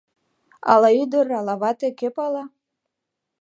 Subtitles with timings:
[0.71, 2.43] Ала ӱдыр, ала вате— кӧ пала.